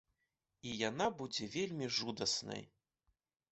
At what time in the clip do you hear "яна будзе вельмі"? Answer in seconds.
0.89-1.91